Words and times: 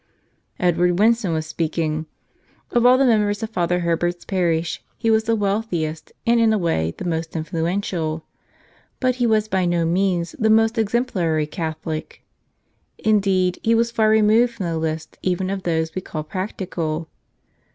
Edward 0.59 0.95
Winson 0.97 1.31
was 1.31 1.45
speaking. 1.45 2.07
Of 2.71 2.87
all 2.87 2.97
the 2.97 3.05
members 3.05 3.43
of 3.43 3.51
Father 3.51 3.81
Herbert's 3.81 4.25
parish 4.25 4.81
he 4.97 5.11
was 5.11 5.25
the 5.25 5.35
wealthiest 5.35 6.11
and, 6.25 6.39
in 6.39 6.51
a 6.51 6.57
way, 6.57 6.95
the 6.97 7.05
most 7.05 7.35
influential. 7.35 8.25
But 8.99 9.17
he 9.17 9.27
was 9.27 9.47
by 9.47 9.65
no 9.65 9.85
means 9.85 10.31
the 10.39 10.49
most 10.49 10.79
exemplary 10.79 11.45
Catholic; 11.45 12.25
indeed, 12.97 13.59
he 13.61 13.75
was 13.75 13.91
far 13.91 14.09
removed 14.09 14.53
from 14.53 14.65
the 14.65 14.79
list 14.79 15.19
even 15.21 15.51
of 15.51 15.61
those 15.61 15.93
we 15.93 16.01
call 16.01 16.23
practical. 16.23 17.07